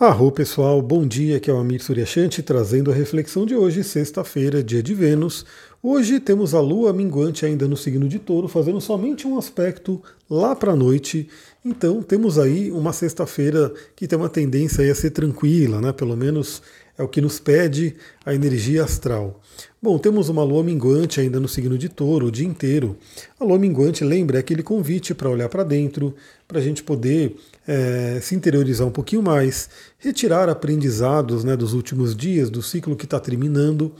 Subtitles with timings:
[0.00, 4.64] Arro pessoal, bom dia, aqui é o Amir Suryashanti trazendo a reflexão de hoje, sexta-feira,
[4.64, 5.44] dia de Vênus.
[5.82, 10.56] Hoje temos a lua minguante ainda no signo de touro, fazendo somente um aspecto lá
[10.56, 11.28] para a noite.
[11.62, 15.92] Então temos aí uma sexta-feira que tem uma tendência a ser tranquila, né?
[15.92, 16.62] pelo menos
[17.00, 17.96] é o que nos pede
[18.26, 19.40] a energia astral.
[19.80, 22.94] Bom, temos uma lua minguante ainda no signo de touro o dia inteiro.
[23.38, 26.14] A lua minguante, lembra, é aquele convite para olhar para dentro,
[26.46, 32.14] para a gente poder é, se interiorizar um pouquinho mais, retirar aprendizados né, dos últimos
[32.14, 33.94] dias, do ciclo que está terminando,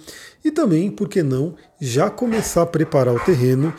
[0.44, 3.72] e também, por que não, já começar a preparar o terreno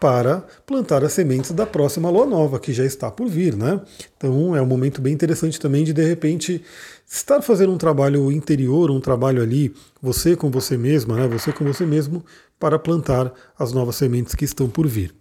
[0.00, 3.80] para plantar as sementes da próxima lua nova, que já está por vir, né?
[4.16, 6.62] Então é um momento bem interessante também de de repente
[7.06, 11.26] estar fazendo um trabalho interior, um trabalho ali, você com você mesma, né?
[11.26, 12.24] Você com você mesmo,
[12.60, 15.14] para plantar as novas sementes que estão por vir.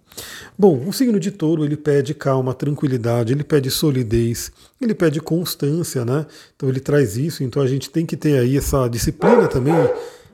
[0.57, 4.51] Bom, o signo de touro ele pede calma, tranquilidade, ele pede solidez,
[4.81, 6.25] ele pede constância, né?
[6.55, 9.75] Então ele traz isso, então a gente tem que ter aí essa disciplina também.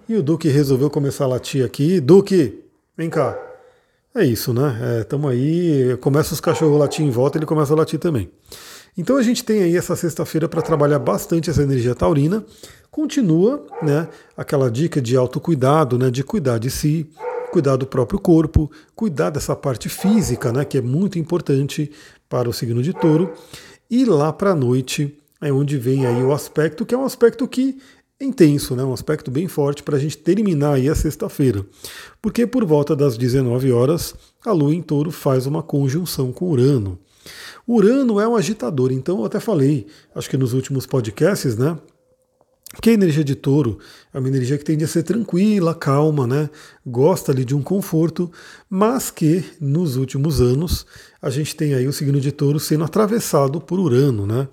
[0.08, 2.00] E o Duque resolveu começar a latir aqui.
[2.00, 2.62] Duque,
[2.98, 3.53] vem cá.
[4.16, 5.02] É isso, né?
[5.02, 8.30] Estamos é, aí, começa os cachorros latir em volta, ele começa a latir também.
[8.96, 12.46] Então a gente tem aí essa sexta-feira para trabalhar bastante essa energia taurina.
[12.92, 17.10] Continua, né, aquela dica de autocuidado, né, de cuidar de si,
[17.52, 21.92] cuidar do próprio corpo, cuidar dessa parte física, né, que é muito importante
[22.30, 23.34] para o signo de touro.
[23.90, 27.48] E lá para a noite é onde vem aí o aspecto, que é um aspecto
[27.48, 27.80] que
[28.22, 28.84] intenso, né?
[28.84, 31.66] um aspecto bem forte para a gente terminar aí a sexta-feira.
[32.22, 37.00] Porque por volta das 19 horas, a Lua em touro faz uma conjunção com Urano.
[37.68, 41.78] Urano é um agitador, então eu até falei, acho que nos últimos podcasts, né?
[42.82, 43.78] Que a energia de touro
[44.12, 46.50] é uma energia que tende a ser tranquila, calma, né?
[46.86, 48.32] Gosta ali de um conforto,
[48.68, 50.86] mas que nos últimos anos
[51.22, 54.48] a gente tem aí o signo de touro sendo atravessado por Urano, né?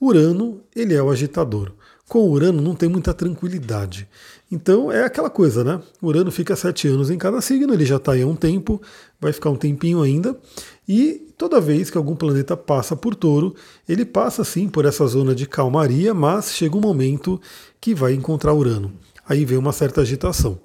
[0.00, 1.72] Urano, ele é o agitador
[2.12, 4.06] com Urano não tem muita tranquilidade.
[4.50, 5.80] Então é aquela coisa, né?
[6.02, 8.82] Urano fica sete anos em cada signo, ele já está aí há um tempo,
[9.18, 10.38] vai ficar um tempinho ainda,
[10.86, 13.54] e toda vez que algum planeta passa por touro,
[13.88, 17.40] ele passa sim por essa zona de calmaria, mas chega um momento
[17.80, 18.92] que vai encontrar Urano.
[19.26, 20.60] Aí vem uma certa agitação.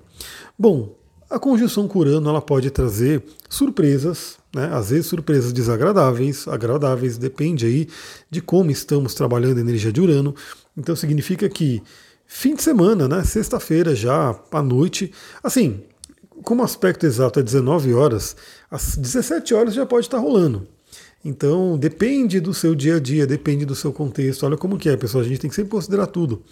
[0.60, 0.98] Bom,
[1.30, 4.70] a conjunção com Urano ela pode trazer surpresas, né?
[4.74, 7.88] às vezes surpresas desagradáveis, agradáveis, depende aí
[8.30, 10.36] de como estamos trabalhando a energia de Urano.
[10.78, 11.82] Então significa que
[12.28, 13.24] fim de semana, né?
[13.24, 15.12] Sexta-feira já à noite,
[15.44, 15.82] assim,
[16.44, 18.36] como aspecto exato é 19 horas,
[18.70, 20.68] às 17 horas já pode estar rolando.
[21.26, 24.46] Então, depende do seu dia a dia, depende do seu contexto.
[24.46, 26.44] Olha como que é, pessoal, a gente tem que sempre considerar tudo.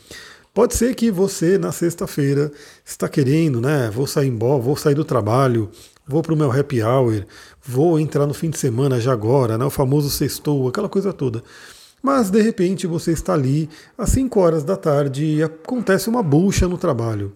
[0.53, 2.51] Pode ser que você, na sexta-feira,
[2.83, 3.91] está querendo, né?
[3.93, 5.69] Vou sair embora, vou sair do trabalho,
[6.07, 7.25] vou para o meu happy hour,
[7.61, 9.65] vou entrar no fim de semana já agora, né?
[9.65, 11.43] O famoso sextou, aquela coisa toda.
[12.01, 16.67] Mas de repente você está ali às 5 horas da tarde e acontece uma bucha
[16.67, 17.35] no trabalho.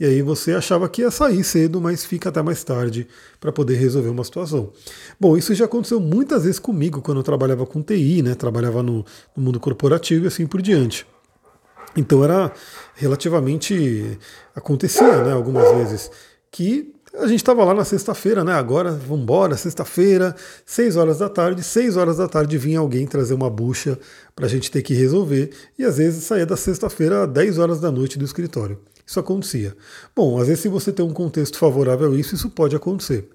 [0.00, 3.08] E aí você achava que ia sair cedo, mas fica até mais tarde
[3.40, 4.70] para poder resolver uma situação.
[5.18, 8.36] Bom, isso já aconteceu muitas vezes comigo quando eu trabalhava com TI, né?
[8.36, 9.04] Trabalhava no,
[9.36, 11.04] no mundo corporativo e assim por diante.
[11.96, 12.52] Então era
[12.94, 14.18] relativamente
[14.54, 15.32] acontecia, né?
[15.32, 16.10] Algumas vezes
[16.50, 18.52] que a gente estava lá na sexta-feira, né?
[18.52, 20.34] Agora, vamos embora, sexta-feira,
[20.64, 21.62] seis horas da tarde.
[21.62, 23.98] Seis horas da tarde vinha alguém trazer uma bucha
[24.34, 25.50] para a gente ter que resolver.
[25.78, 28.78] E às vezes saía da sexta-feira às 10 horas da noite do escritório.
[29.06, 29.74] Isso acontecia.
[30.14, 33.28] Bom, às vezes se você tem um contexto favorável a isso, isso pode acontecer.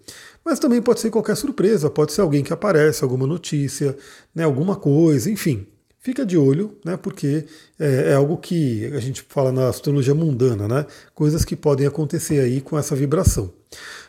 [0.46, 3.98] Mas também pode ser qualquer surpresa, pode ser alguém que aparece, alguma notícia,
[4.36, 5.66] né, alguma coisa, enfim.
[6.00, 7.46] Fica de olho, né, porque
[7.80, 10.86] é, é, algo que a gente fala na astrologia mundana, né,
[11.16, 13.52] coisas que podem acontecer aí com essa vibração.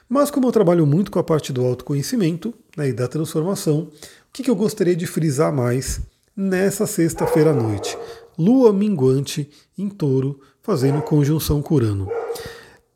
[0.08, 3.90] Mas como eu trabalho muito com a parte do autoconhecimento né, e da transformação, o
[4.32, 6.00] que, que eu gostaria de frisar mais
[6.36, 7.96] nessa sexta-feira à noite?
[8.38, 9.48] Lua minguante
[9.78, 12.08] em touro, fazendo conjunção com Urano.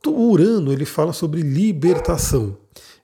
[0.06, 2.56] O Urano ele fala sobre libertação.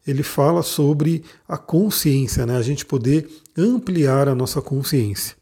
[0.07, 2.57] Ele fala sobre a consciência, né?
[2.57, 5.37] a gente poder ampliar a nossa consciência.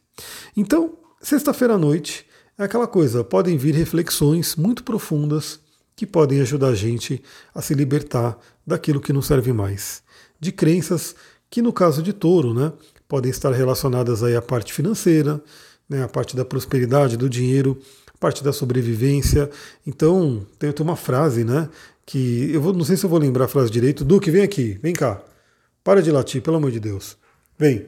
[0.57, 2.27] Então, sexta-feira à noite
[2.59, 5.61] é aquela coisa, podem vir reflexões muito profundas
[6.03, 7.23] que podem ajudar a gente
[7.55, 10.03] a se libertar daquilo que não serve mais.
[10.41, 11.15] De crenças
[11.49, 12.73] que, no caso de touro, né,
[13.07, 15.41] podem estar relacionadas aí à parte financeira,
[15.89, 17.81] né, a parte da prosperidade, do dinheiro,
[18.13, 19.49] a parte da sobrevivência.
[19.87, 21.69] Então, tem uma frase, né?
[22.05, 24.05] Que eu vou, não sei se eu vou lembrar a frase direito.
[24.05, 25.23] Duque, vem aqui, vem cá.
[25.85, 27.17] Para de latir, pelo amor de Deus.
[27.57, 27.87] Vem.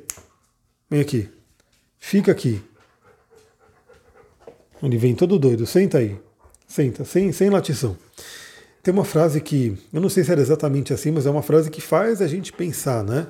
[0.88, 1.28] Vem aqui.
[1.98, 2.62] Fica aqui.
[4.80, 5.66] Ele vem todo doido.
[5.66, 6.16] Senta aí.
[6.74, 7.96] Senta, sem, sem latição.
[8.82, 11.70] Tem uma frase que, eu não sei se era exatamente assim, mas é uma frase
[11.70, 13.28] que faz a gente pensar, né?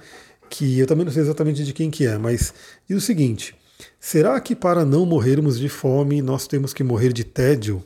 [0.48, 2.54] Que eu também não sei exatamente de quem que é, mas
[2.88, 3.54] diz o seguinte:
[4.00, 7.84] Será que para não morrermos de fome nós temos que morrer de tédio?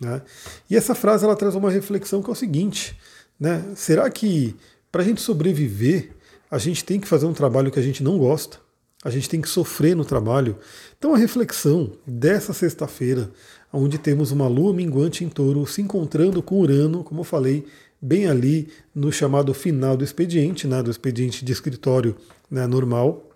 [0.00, 0.22] Né?
[0.70, 2.98] E essa frase ela traz uma reflexão que é o seguinte:
[3.38, 3.62] né?
[3.76, 4.56] será que
[4.90, 6.12] para a gente sobreviver
[6.50, 8.56] a gente tem que fazer um trabalho que a gente não gosta?
[9.04, 10.58] A gente tem que sofrer no trabalho.
[10.98, 13.30] Então a reflexão dessa sexta-feira,
[13.72, 17.66] onde temos uma lua minguante em touro se encontrando com Urano, como eu falei,
[18.00, 22.16] bem ali no chamado final do expediente, né, do expediente de escritório
[22.50, 23.30] né, normal,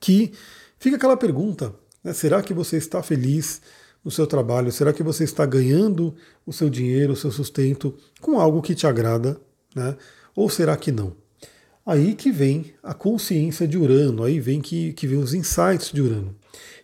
[0.00, 0.32] que
[0.78, 3.60] fica aquela pergunta: né, será que você está feliz
[4.04, 4.72] no seu trabalho?
[4.72, 6.14] Será que você está ganhando
[6.44, 9.38] o seu dinheiro, o seu sustento com algo que te agrada?
[9.74, 9.96] Né?
[10.34, 11.12] Ou será que não?
[11.84, 16.02] Aí que vem a consciência de Urano, aí vem que, que vem os insights de
[16.02, 16.34] Urano.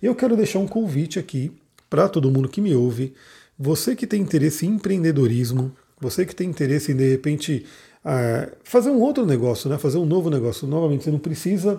[0.00, 1.52] Eu quero deixar um convite aqui
[1.92, 3.12] para todo mundo que me ouve.
[3.58, 7.66] Você que tem interesse em empreendedorismo, você que tem interesse em de repente
[8.02, 9.76] uh, fazer um outro negócio, né?
[9.76, 10.66] fazer um novo negócio.
[10.66, 11.78] Novamente, você não precisa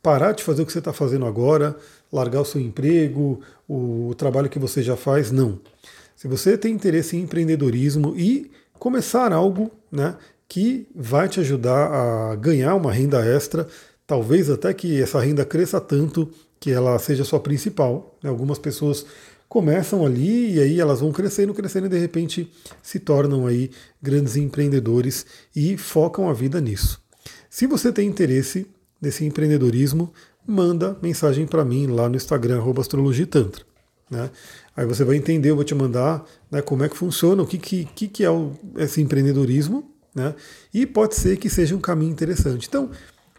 [0.00, 1.76] parar de fazer o que você está fazendo agora,
[2.12, 5.58] largar o seu emprego, o, o trabalho que você já faz, não.
[6.14, 10.14] Se você tem interesse em empreendedorismo e começar algo, né,
[10.48, 13.66] que vai te ajudar a ganhar uma renda extra,
[14.06, 18.16] talvez até que essa renda cresça tanto que ela seja sua principal.
[18.22, 18.30] Né?
[18.30, 19.04] Algumas pessoas
[19.48, 22.52] começam ali e aí elas vão crescendo, crescendo e de repente
[22.82, 25.24] se tornam aí grandes empreendedores
[25.54, 27.00] e focam a vida nisso.
[27.48, 28.66] Se você tem interesse
[29.00, 30.12] nesse empreendedorismo,
[30.46, 33.64] manda mensagem para mim lá no Instagram astrologitantra.
[34.10, 34.30] Né?
[34.76, 37.58] Aí você vai entender, eu vou te mandar né, como é que funciona, o que,
[37.58, 39.84] que, que é o, esse empreendedorismo
[40.18, 40.34] né?
[40.72, 42.66] E pode ser que seja um caminho interessante.
[42.68, 42.90] Então,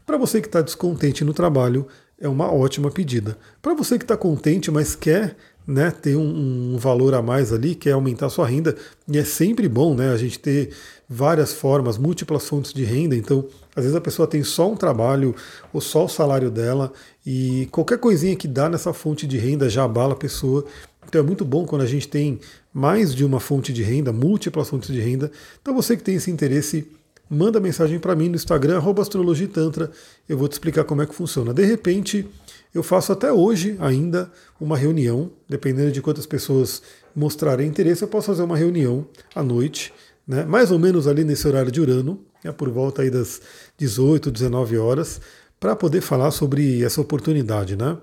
[0.06, 1.88] para você que está descontente no trabalho,
[2.20, 3.38] é uma ótima pedida.
[3.62, 5.36] Para você que está contente, mas quer
[5.69, 8.75] né, ter um, um, valor a mais ali, quer aumentar a sua renda,
[9.07, 10.71] e é sempre bom né, a gente ter
[11.07, 13.16] várias formas, múltiplas fontes de renda.
[13.16, 13.45] Então,
[13.75, 15.36] às vezes a pessoa tem só um trabalho
[15.71, 16.92] ou só o salário dela,
[17.24, 20.66] e qualquer coisinha que dá nessa fonte de renda já abala a pessoa.
[21.07, 22.39] Então é muito bom quando a gente tem
[22.74, 25.31] mais de uma fonte de renda, múltiplas fontes de renda.
[25.62, 26.88] Então você que tem esse interesse,
[27.30, 29.92] manda mensagem para mim no Instagram, astrologitantra,
[30.28, 31.54] eu vou te explicar como é que funciona.
[31.54, 32.28] De repente,
[32.74, 36.81] eu faço até hoje ainda uma reunião, dependendo de quantas pessoas
[37.16, 39.94] mostrarem interesse, eu posso fazer uma reunião à noite,
[40.28, 43.42] né, mais ou menos ali nesse horário de Urano, é por volta aí das
[43.78, 45.20] 18, 19 horas,
[45.60, 47.76] para poder falar sobre essa oportunidade.
[47.76, 47.98] Né?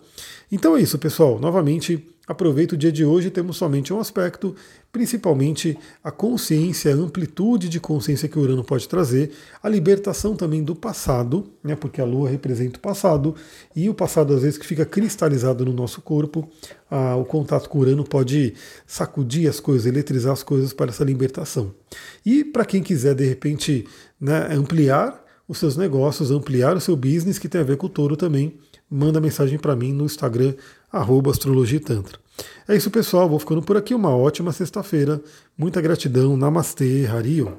[0.53, 1.39] Então é isso, pessoal.
[1.39, 4.53] Novamente, Aproveito o dia de hoje, temos somente um aspecto,
[4.91, 9.31] principalmente a consciência, a amplitude de consciência que o Urano pode trazer,
[9.63, 13.37] a libertação também do passado, né, porque a Lua representa o passado,
[13.77, 16.49] e o passado às vezes que fica cristalizado no nosso corpo,
[16.91, 21.05] ah, o contato com o Urano pode sacudir as coisas, eletrizar as coisas para essa
[21.05, 21.73] libertação.
[22.25, 23.87] E para quem quiser, de repente,
[24.21, 27.91] né, ampliar os seus negócios, ampliar o seu business, que tem a ver com o
[27.91, 28.59] touro também,
[28.91, 30.55] manda mensagem para mim no Instagram,
[30.91, 31.33] arroba.
[32.69, 33.29] É isso, pessoal.
[33.29, 33.95] Vou ficando por aqui.
[33.95, 35.21] Uma ótima sexta-feira.
[35.57, 36.37] Muita gratidão.
[36.37, 37.53] Namastê, Harion.